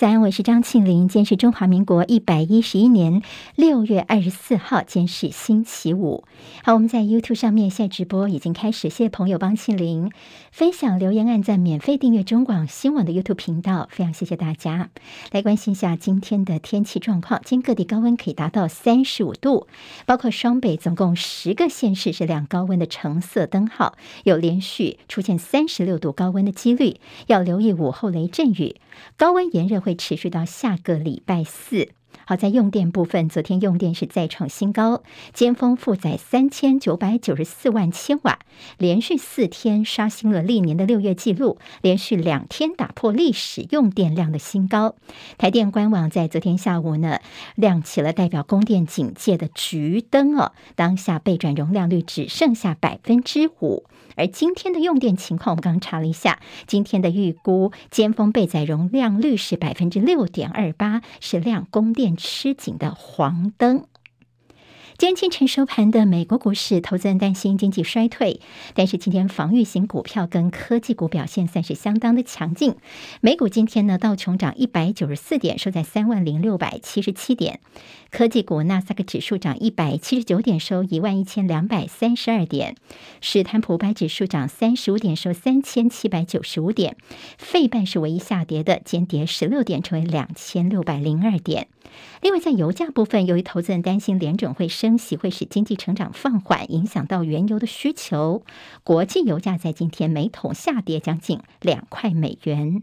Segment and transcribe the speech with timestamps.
[0.00, 1.08] 在，我是张庆玲。
[1.08, 3.20] 今天是中华民国一百一十一年
[3.54, 6.24] 六月二十四号，今天是星期五。
[6.64, 10.10] 好，我们在 YouTube 上面现在直播已经开始，谢谢朋友帮庆玲
[10.52, 14.88] 分享、留言、按赞、免费订阅中广新闻的 YouTube 频道，非常谢谢大家。
[15.32, 19.66] 来关心一下今天的天气状况，今天各地高温可以达到三十五度，
[20.06, 28.76] 包括双北总共十个县市是亮高温的橙色灯号，有连续出现三十六度高温的几率，要留意午后雷阵雨。
[29.16, 31.88] 高温炎热会会持续到下个礼拜四。
[32.24, 38.38] 好，在用电部分，昨天用电是再创新高，尖峰负载三千九百九十四万千瓦，
[38.78, 44.94] 连续四天刷新了历年的六月纪录，连续两天打破历史用电量的新高。
[45.38, 47.18] 台电官网在昨天下午呢，
[47.56, 53.84] 亮起了代表供电警戒的橘灯哦，当下备转容量率只剩下百分之五。
[54.20, 63.86] 而今天的用电情况，我们刚刚查了一下，今天的预估尖峰备载容量率是百分之六点二八，是亮供电吃紧的黄灯。
[65.00, 68.38] 今天清晨收盘的美国股市，投资人担心经济衰退，
[68.74, 72.74] 但是今天防御型股票跟科技股表现算是相当的强劲。
[73.22, 77.60] 美股今天呢，道琼涨一百九十四点，收在三万零六百七十七点。
[78.10, 82.74] 科技股纳斯达克指数涨一百七十九点，收一万一千两百三十二点；
[83.22, 86.98] 史坦普白指数涨三十五点，收三千七百九十五点。
[87.38, 91.68] 费半是唯一下跌的，间跌十六点，成为两千六百零二点。
[92.20, 98.42] 另外，在油价部分，由于投资人担心联准会升息会使经济成长放缓，影响到原油的需求，
[98.84, 102.82] 国际油价在今天每桶下跌将近两块美元。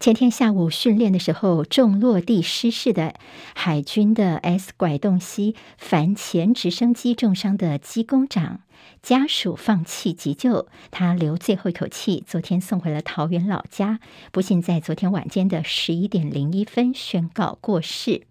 [0.00, 3.14] 前天下午训练的时候，重落地失事的
[3.56, 8.60] 海军的 S 拐洞溪反潜直升机重伤的机工长
[9.02, 13.98] 家属放弃急救，他留最后一口气，昨天送回了桃园老家，
[14.30, 18.27] 不幸在昨天晚间的十一点零一分宣告过世。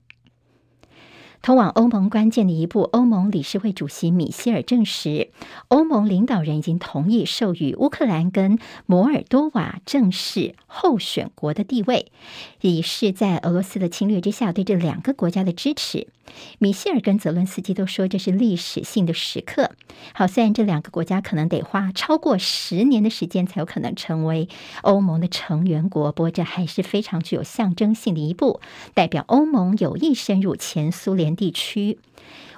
[1.41, 5.29] 通往欧盟关键的一步，欧盟理事会主席米歇尔证实，
[5.69, 12.11] 欧盟领导人已经同意授予乌克兰跟摩尔多瓦正式候选国的地位，
[12.61, 16.07] 以示在俄罗斯的侵略之下对这两个国家的支持。
[16.59, 19.71] 米歇尔跟泽伦斯基都说这是历史性的时刻。
[20.13, 24.47] 好，虽然这两个国家可能得花超过十年的时间才有可能成为
[24.81, 28.61] 欧盟的成员国，不过这还是非常具有象征性的一步，
[28.93, 31.99] 代表欧盟有意深入前苏联地区，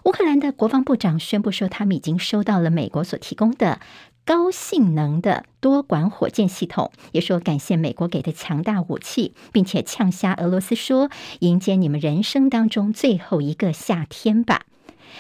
[0.06, 3.80] 乌克兰的国防部长宣布说，他们已经收到了美国所提供的
[4.30, 11.10] 高性能的多管火箭系统，也说感谢美国给的强大武器，并且呛瞎俄罗斯说，
[11.40, 14.68] 迎接你们人生当中最后一个夏天吧。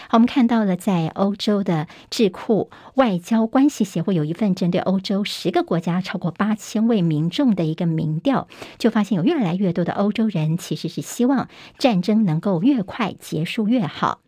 [0.10, 8.48] 好，我们看到了在欧洲的智库外交关系协会有一份针对欧洲十个国家超过八千位民众的一个民调，
[8.78, 11.50] 就发现有越来越多的欧洲人其实是希望
[11.80, 14.20] 战争能够越快结束越好。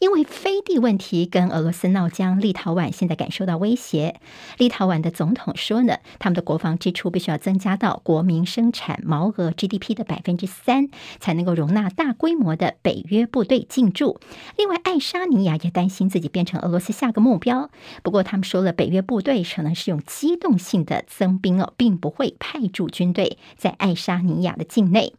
[0.00, 4.20] 因为飞地问题跟俄罗斯闹僵，立陶宛现在感受到威胁。
[4.56, 10.88] 立陶宛的总统说呢，他们的国防支出必须要增加到国民生产毛额 GDP 的百分之三，
[11.18, 14.20] 才能够容纳大规模的北约部队进驻。
[14.56, 17.70] 另外，爱沙尼亚也担心自己变成俄罗斯下个目标。
[18.02, 25.14] 不过，他们说了，北约部队可能是用机动性的增兵哦，并不会派驻军队在爱沙尼亚的境内。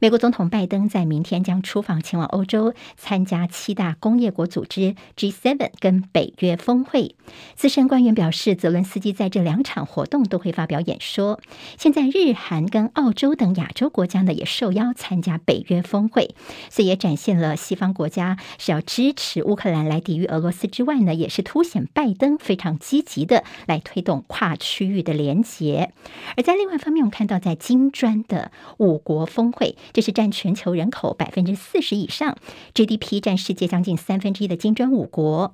[0.00, 7.14] 美国总统拜登在明天将出访前往欧洲，参加七大工业国组织 G7 跟北约峰会。
[7.54, 11.40] 资深官员表示，泽伦斯基在这两场活动都会发表演说。
[11.78, 16.34] 现在日韩跟澳洲等亚洲国家呢也受邀参加北约峰会，
[16.68, 25.92] 所以也展现了西方国家是要支持乌克兰来抵御俄罗斯之外呢，也是凸显拜登非常积极的来推动跨区域的连结。
[26.36, 29.51] 而在另外一方面，我们看到在金砖的五国峰。
[29.52, 32.36] 会，这是占全球人口百分之四十以上
[32.74, 35.52] ，GDP 占世界将近三分之一的金砖五国。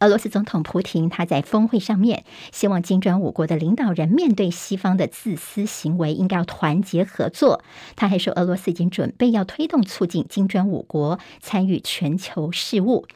[0.00, 7.62] 俄罗斯总统普亭他在峰会上面希望金砖五国的领导人面对西方的自私行为，应该要团结合作。
[7.96, 13.06] 他还说，俄罗斯已经准备要推动促进金砖五国参与全球事务。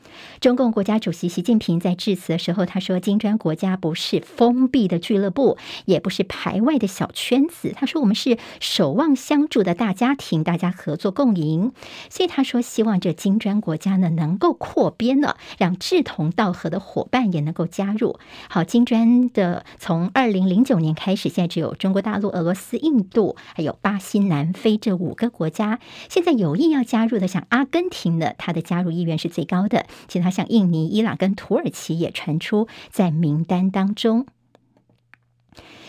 [0.41, 7.73] 中共国家主席习近平在致辞的时候，他说，金砖国家不是封闭的俱乐部，也不是排外的小圈子。
[7.75, 11.73] 他说，我们是守望相助的大家庭，大家合作共赢。
[12.09, 18.19] 所以他说，希望这金砖国家呢能够扩编了，让志同道合的伙伴也能够加入。
[18.51, 25.79] 好，金砖的从二零零九年开始，现在只有中国大陆、俄罗斯、印度，还有巴西、南非这五个国家。
[26.09, 29.87] 现在有意要加入的，像阿根廷呢，它的加入意愿是最高的。
[30.09, 34.27] 其他像印尼、伊朗跟土耳其也传出在名单当中。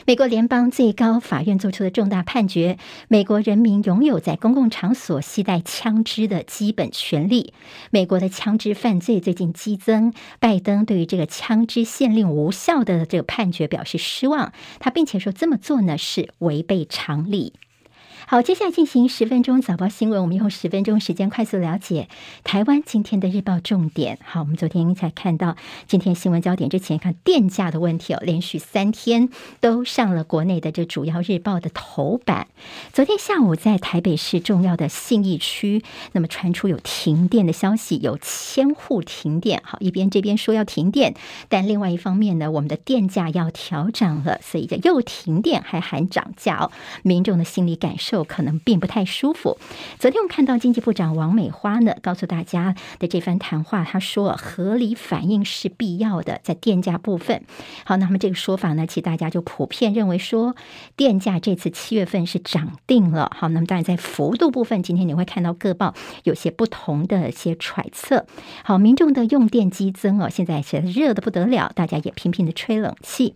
[0.08, 2.78] 美国联邦最高法院作出的重大判决：
[3.10, 7.54] 美国人民拥有在公共场所携带枪支的基本权利。
[7.92, 14.54] 美国的枪支犯罪最近激增，拜登对于这个枪支限令无效的这个判决表示失望。
[14.80, 17.52] 他并且说这么做呢是违背常理。
[18.30, 20.22] 好，接下来进行十分钟早报新闻。
[20.22, 22.10] 我们用十分钟时间快速了解
[22.44, 24.20] 台湾今天的日报重点。
[24.22, 25.56] 好，我们昨天才看到
[25.88, 29.30] 今天新闻焦点之前看电价的问题哦，连续三天
[29.62, 32.48] 都上了国内的这主要日报的头版。
[32.92, 35.82] 昨天下午在台北市重要的信义区，
[36.12, 39.62] 那么传出有停电的消息，有千户停电。
[39.64, 41.16] 好，一边这边说要停电，
[41.48, 46.72] 但另外一方面呢，我们的电价要调涨了，所以就又停电还喊涨价哦，
[47.04, 48.17] 民众的心理感受。
[48.24, 49.58] 可能并不太舒服。
[50.00, 57.44] 昨天我们看到经济部长王美花呢，告诉大家的这番谈话，他说合理反应是必要的，在电价部分。
[57.86, 60.56] 好，那么这个说法呢，其实大家就普遍认为说，
[60.96, 63.32] 电价这次七月份是涨定了。
[63.36, 65.94] 好，那么当然在幅度部分，今天你会看到各报
[66.24, 68.26] 有些不同的一些揣测。
[68.64, 73.36] 好，民众的用电激增哦，现在是热得不得了，大家也频频的吹冷气。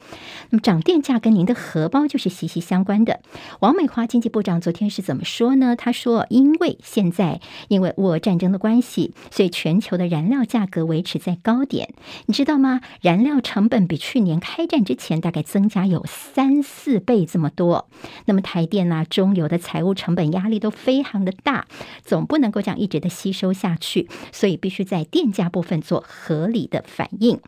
[0.50, 3.20] 那么涨电价跟您的荷包就是息息相关的。
[3.60, 5.76] 王美花经济部长昨昨天是怎么说呢？
[5.76, 11.94] 他说：“因为现在因为俄乌战争的关系，所以全球的燃料价格维持在高点。
[12.28, 12.80] 你知道吗？
[13.02, 17.90] 燃料成本比去年开战之前大概增加有三四倍这么多。
[18.24, 21.68] 那么台电啊、中油的财务成本压力都非常的大，
[22.06, 27.42] 总不能够这样一直的吸收下去，所以必须在电价部分做合理的反应。”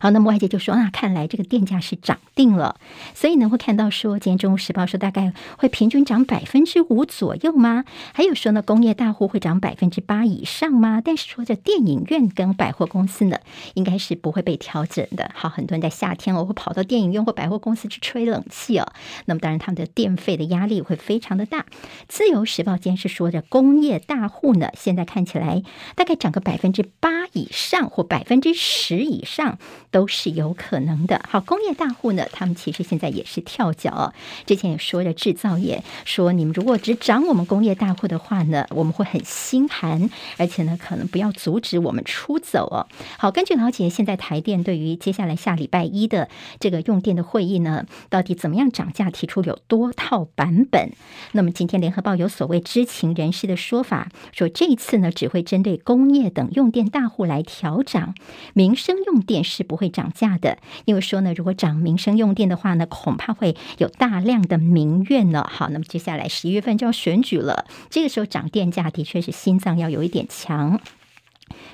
[0.00, 2.76] 好，那么外界就说，那看来这个电价是涨定了，
[3.14, 7.84] 所以呢会看到说，今天《中国时报》说大概会平均涨百分之五左右吗？
[8.12, 11.00] 还有说呢，工业大户会涨百分之八以上吗？
[11.04, 13.38] 但是说这电影院跟百货公司呢，
[13.74, 15.30] 应该是不会被调整的。
[15.34, 18.92] 好，很多人在夏天哦会跑到电影院或百货公司去吹冷气哦，
[19.26, 21.60] 那么当然他们的电费的压力会非常的大。
[22.08, 25.62] 《自由时报》今天是说的工业大户呢，现在看起来
[25.94, 29.58] 大概涨个百分之八以上或百分之十以上。
[29.90, 31.22] 都是有可能的。
[31.28, 34.12] 好，工业大户呢，他们其实现在也是跳脚。
[34.44, 42.88] 之前也说了，制造业说，你们如果只涨我们工业大户的话呢，我们会很心寒，而且呢，可能不要阻止我们出走哦。
[43.16, 46.28] 好，根据了解，现在台电对于接下来下礼拜一的
[46.58, 50.90] 这个用电的会议呢，到底怎么样涨价，提出有多套版本。
[51.30, 58.14] 那么今天联合报有所谓知情人士的说法，说这一次呢，只会针对工业等用电大户来调涨，
[58.52, 65.46] 民生用电是不会涨价的，因为说呢，如果涨民生用电的话呢，恐怕会有大量的民怨呢。
[65.50, 70.80] 好，那么接下来十一月份就要选举了，这个时候涨电价的确是心脏要有一点强。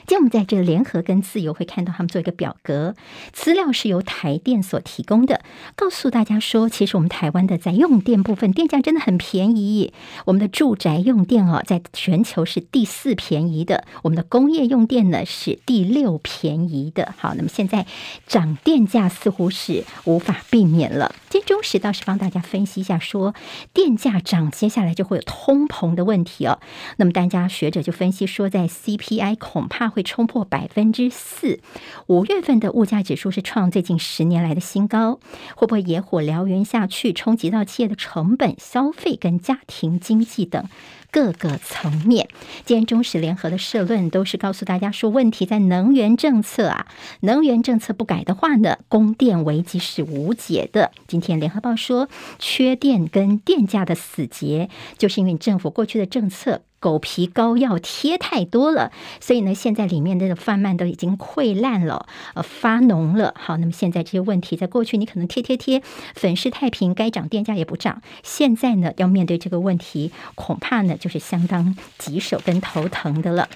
[0.06, 2.94] 今天我们在这个联合跟自由会看到他们做一个表格，
[3.32, 5.42] 资料是由台电所提供的，
[5.76, 9.92] 告诉大家说，其实我们台湾的在用电部分电价真的很便宜。
[10.24, 17.14] 我们的住宅用电哦，在全球是第四便宜的，我们的工业用电呢是第六便宜的。
[17.16, 17.86] 好，那么现在
[18.26, 21.14] 涨电价似乎是无法避免了。
[21.28, 23.34] 今天中时倒是帮大家分析一下说，
[23.72, 26.58] 电价涨，接下来就会有通膨的问题哦。
[26.96, 31.60] 那么，大家学者就分析说，在 CPI 恐恐怕会冲破百分之四，
[32.06, 35.20] 五月份的物价指数是创最近十年来的新高，
[35.54, 40.64] 会不会野火燎原下去，冲击到企业的成本、消费跟家庭经济等？
[41.10, 42.28] 各个层面，
[42.64, 46.86] 今天中时联合的社论都是告诉大家说，问题在能源政策啊，
[47.20, 50.92] 能源政策不改的话呢，供电危机是无解的。
[51.06, 56.62] 今天联合报说，缺电跟电价的死结，就是因为政府过去的政策。
[56.80, 58.90] 狗皮膏药贴太多了，
[59.20, 63.34] 所以呢，现在里面的贩卖都已经溃烂了，呃，发脓了。
[63.36, 65.82] 好，那么现在这些问题，在过去你可能贴贴贴，
[66.14, 68.00] 粉饰太平，该涨电价也不涨。
[68.22, 73.48] 现在呢，要面对这个问题，恐怕呢就是相当棘手跟头疼的了。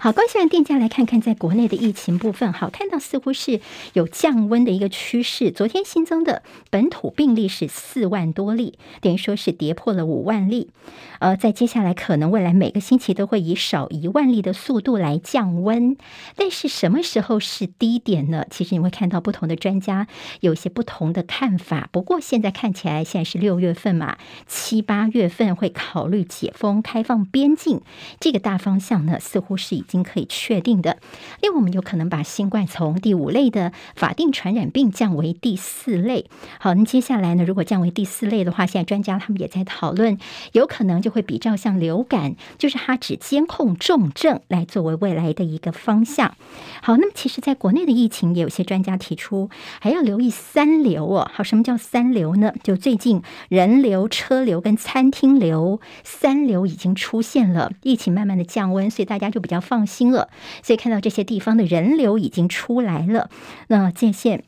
[0.00, 2.52] 好，关系完电价，来看看在国内的疫情部分。
[2.52, 3.60] 好，看到似乎是
[3.94, 5.50] 有降温的一个趋势。
[5.50, 10.70] 昨天新增的本土病例是四万多例，等于说是跌破了五万例。
[11.18, 15.96] 呃，在接下来可能未来每个星期都会以少一万例的速度来降温。
[16.36, 18.44] 但是什么时候是低点呢？
[18.52, 20.06] 其实你会看到不同的专家
[20.38, 21.88] 有些不同的看法。
[21.90, 27.80] 不过现在看起来，现在是六月份嘛，七八月份会考虑解封、开放边境，
[28.20, 29.84] 这个大方向呢，似乎是以。
[29.88, 30.98] 已经可以确定的。
[31.40, 36.26] 另外，我们有可能把新冠从第五类的法定传染病降为第四类。
[36.60, 40.18] 好，那接下来呢，如果降为第四类的话，现在专家他们也在讨论，
[40.52, 46.34] 有可能就会比较像流感，就是它只监控重症来作为未来的一个方向。
[46.82, 49.48] 好，那么其实在国内的疫情，也有些专家提出
[49.80, 51.30] 还要留意三流哦。
[51.32, 52.52] 好，什么叫三流呢？
[52.62, 60.28] 就最近人流、车流跟餐厅流三流已经出现了，疫情慢慢的降温，所以大家就比较放放心了。
[60.64, 63.30] 所以看到这些地方的人流已经出来了，
[63.68, 64.42] 那界限。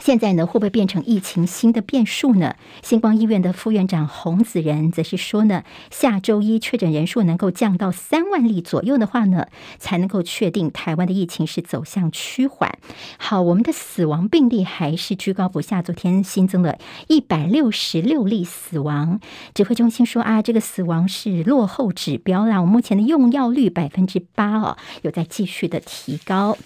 [0.00, 2.56] 现在呢，会不会变成疫情新的变数呢？
[2.82, 9.46] 星光医院的副院长洪子仁则是说呢，下周一确诊人数能够降到三万例左右的话呢，
[9.78, 12.78] 才能够确定台湾的疫情是走向趋缓。
[13.18, 16.78] 好，我们的死亡病例还是居高不下，昨天新增了
[17.08, 19.20] 一百六十六例死亡。
[19.54, 26.56] 指挥中心说啊，这个死亡是落后指标啦，我目前的用药率百分之八哦，有在继续的提高。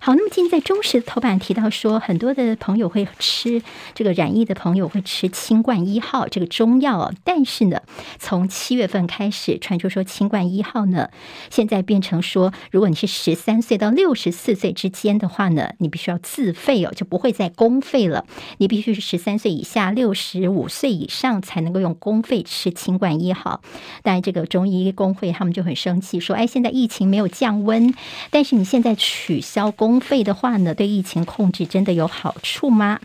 [0.00, 3.62] 好，那么今天在中时头版提到说，很多的朋友有会吃
[3.94, 7.82] 这个染疫的朋友会吃清冠一号这个中药，但是呢，
[8.18, 11.10] 从七月份开始传出说清冠一号呢，
[11.50, 18.24] 现在变成说，如果你是十三岁到六十四岁之间的话呢，你必须要自费哦，就不会再公费了。
[18.56, 23.60] 你必须是十三岁以下、六十五岁以上才能够用公费吃清冠一号。
[24.02, 27.94] 但这个中医工会他们就很生气，说：“哎，现在疫情没有降温，
[28.30, 33.00] 但是你现在取消。”公费的话呢，对疫情控制真的有好处吗？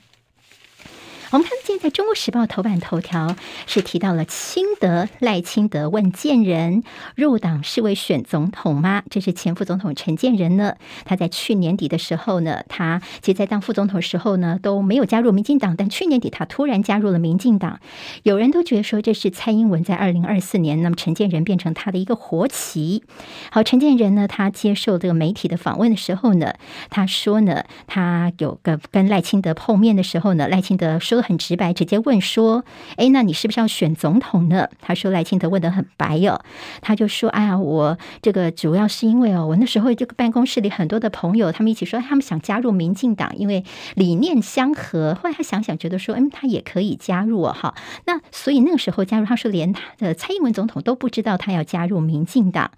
[1.34, 3.36] 我们看见在《中国时报》头版头条
[3.66, 6.84] 是提到了清德赖清德问建仁
[7.16, 9.02] 入党是为选总统吗？
[9.10, 10.76] 这是前副总统陈建仁呢，
[11.06, 17.80] 他在去年底的时候呢，他其实在当副总统时候呢都没有加入民进党，但去年底他突然加入了民进党，
[18.22, 23.02] 有人都觉得说这是蔡英文在二零二四年，那么陈建仁变成他的一个活棋。
[23.50, 26.54] 好，陈建仁呢，他接受这个媒体的访问的时候呢，
[26.92, 31.23] 他说呢，他有个跟赖清德碰面的时候呢，赖清德说。
[31.24, 32.64] 很直白，直接问说
[32.98, 36.40] ：“哎，那你是不是要选总统呢？”他说：“赖清德问得很白哦，
[36.82, 43.64] 他就说：‘哎呀，我这个主要是因为哦，我那时候这个办公室里很多的朋友，他们一起说他们想加入民进党，因为
[43.96, 45.16] 理念相合。
[45.16, 47.74] 后来他想想，觉得说，嗯，他也可以加入哦，哈。
[48.06, 52.72] 那所以那个时候加入，他说连他的蔡英文总统都不知道他要加入民进党。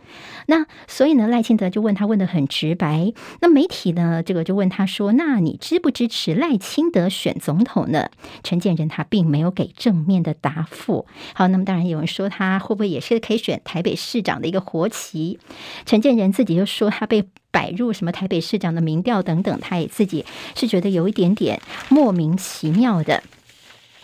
[0.45, 3.11] 那所以呢，赖清德就问他问得很直白。
[3.41, 8.09] 那媒体呢，这个就问他说：‘那你支不支持赖清德选总统呢？’
[8.43, 11.05] 陈建仁他并没有给正面的答复。
[11.33, 15.39] 好，那么当然有人说他会不会也是可以选台北市长的一个活棋？
[15.85, 20.25] 陈建仁自己就说他被摆入什么台北市长的民调等等，他也自己
[20.55, 23.23] 是觉得有一点点莫名其妙的。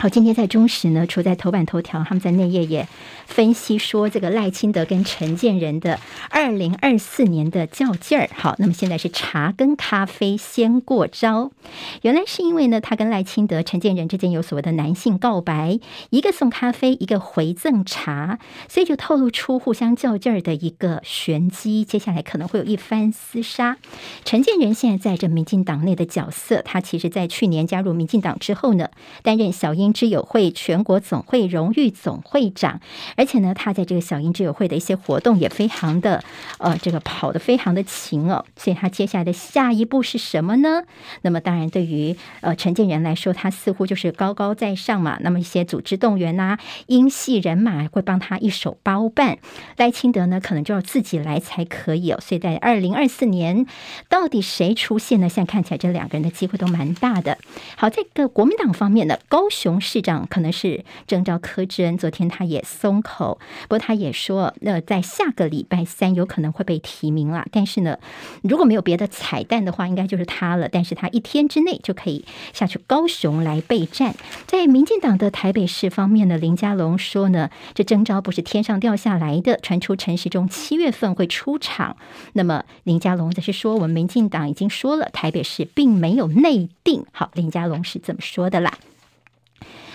[0.02, 2.88] 好，今天在中时呢，除在头版头条，他们在内页也
[3.24, 8.28] 分析说，这个赖清德跟陈建仁的二零二四年的较劲儿。
[8.34, 11.52] 好，那么现在是茶跟咖啡先过招，
[12.00, 15.78] 原来是因为呢，他跟赖清德、陈建仁之间有所谓的男性告白，
[16.10, 21.84] 一个送咖啡，一个回赠茶，所以就透露出互相较劲儿的一个玄机。
[21.84, 23.76] 接下来可能会有一番厮杀。
[24.24, 28.88] 陈建仁现在在这民进党内的角色，他其实在去年加入民进党之后呢，
[29.22, 32.80] 担任小英之友会全国总会荣誉总会长，
[33.16, 36.22] 而且呢，他在这个小英之友会的一些活动也非常的，
[36.58, 40.84] 呃，这个跑得非常的勤哦，所以他接下来的下一步是什么呢？
[41.22, 45.18] 那么当然，对于呃陈建仁来说，他似乎就是高高在上嘛。
[45.20, 49.38] 那么一些组织动员呐、啊，英系人马会帮他一手包办。
[49.76, 52.20] 赖清德呢，可能就要自己来才可以哦。
[52.20, 53.66] 所以在二零二四年，
[54.08, 55.28] 到底谁出现呢？
[55.28, 57.38] 现在看起来这两个人的机会都蛮大的。
[57.76, 59.80] 好，这个国民党方面呢，高雄。
[59.82, 67.44] 市长可能是征召柯志恩，昨天他也松口，不过他也说，那在下个礼拜三有可能会被提名了。
[67.52, 67.98] 但是呢，
[68.42, 70.68] 如果没有别的彩蛋的话，应该就是他了。
[70.68, 74.14] 但是他一天之内就可以下去高雄来备战。
[74.46, 81.96] 在民进党的台北市方面呢，林佳龙说呢，这征召不是天上掉下来的，传出陈时中七月份会出场。
[82.34, 87.04] 那么林佳龙则是说，我们民进党已经说了，台北市并没有内定。
[87.12, 88.78] 好，林佳龙是怎么说的啦。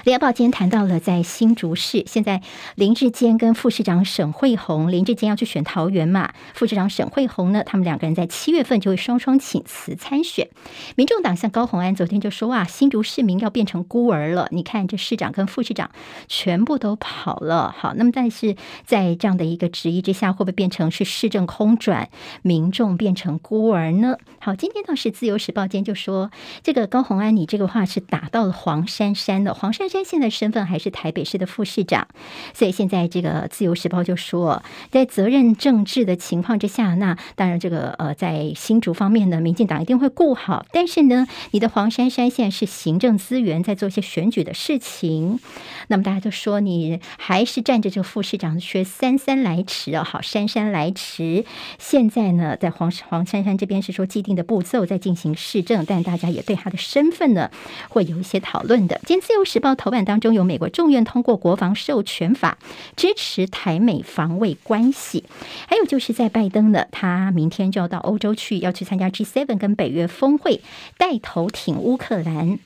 [0.08, 2.42] 联合报今天谈到了在新竹市，现在
[2.76, 10.48] 林志坚跟副市长沈慧虹，林志坚要去选桃园嘛，副市长沈慧虹呢，他们两个人在七月份就会双双请辞参选。
[10.96, 15.92] 民众党像高虹安昨天就说啊，新竹市民要变成孤儿了，你看这市长跟副市长
[16.30, 17.76] 全部都跑了。
[17.78, 22.08] 好，那么但是在这样的一个质疑之下，会不会变成是市政空转，
[22.44, 24.16] 民众变成孤儿呢？
[24.40, 26.32] 好，今天倒是自由时报今天就说，
[26.64, 29.97] 这个高虹安，你这个话是打到了黄珊珊的，黄珊珊。
[29.98, 32.08] 珊现在身份还是台北市的副市长，
[32.54, 45.40] 所以现在这个《自由时报》就说，在责任政治的情况之下，那当然这个呃，在新竹方面呢，民进党一定会顾好，但是呢，你的黄珊珊现在是行政资源在做一些选举的事情，
[45.88, 51.44] 那么大家就说你还是占着这个副市长的缺，姗姗来迟哦，好，姗姗来迟。
[51.80, 57.50] 现在呢，在黄黄珊珊这边是说既定的步骤在进行市政，但大家也对他的身份呢
[57.90, 59.00] 会有一些讨论的。
[59.06, 62.58] 今天《自由时报》头版当中有美国众院通过国防授权法，
[62.96, 65.24] 支持台美防卫关系，
[65.68, 70.62] 还有就是在拜登呢，他明天就要到欧洲去，要去参加 G seven 跟北约峰会，
[70.98, 72.60] 带头挺乌克兰。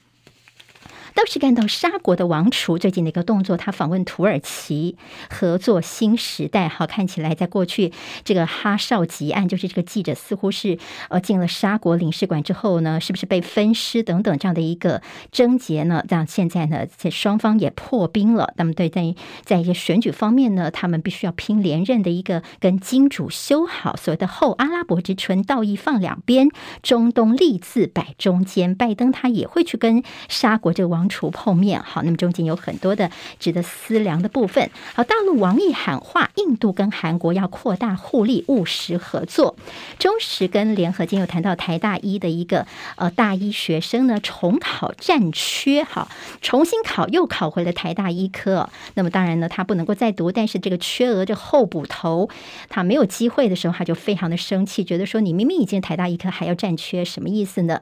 [1.13, 4.95] 倒是看到沙国的王储最近的一个动作，他访问土耳其，
[5.29, 6.69] 合作新时代。
[6.69, 7.91] 好，看起来在过去
[8.23, 15.01] 这个哈少吉案，就是这个记者似乎是呃进了沙国领事馆之后呢，是不是被分尸等等这样的一个
[15.31, 16.03] 症结呢？
[16.07, 18.53] 让现在呢，这双方也破冰了。
[18.55, 19.13] 那么对在
[19.43, 26.47] 在一些选举方面呢，他们必须要拼连任的一个跟金主修好所谓的后阿拉伯之春，道义放两边，
[26.81, 28.73] 中东利字摆中间。
[28.73, 31.00] 拜登他也会去跟沙国这个王。
[31.01, 34.69] 王储碰面，好，那么中间有很多的值得思量的部分。
[34.93, 39.55] 好，大陆王毅喊话，印度跟韩国要扩大互利，务实合作。
[39.97, 42.67] 中时跟联合今天有谈到台大医的一个
[42.97, 46.07] 呃大一学生呢，重考战缺，好，
[46.39, 48.69] 重新考又考回了台大医科。
[48.93, 52.29] 那么当然呢，他不能够再读，但是这个缺额这候补头，
[52.69, 57.81] 他没有机会的时候，他就非常的生气，觉得说你明明已经台大医科还要战缺，什么意思呢？